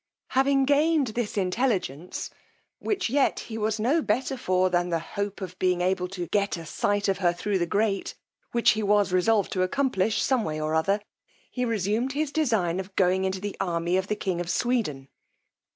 [0.29, 2.31] Having gained this intelligence,
[2.79, 6.57] which yet he was no better for than the hope of being able to get
[6.57, 8.15] a sight of her thro' the grate,
[8.51, 11.01] which he was resolved to accomplish some way or other,
[11.51, 15.07] he resumed his design of going into the army of the king of Sweden.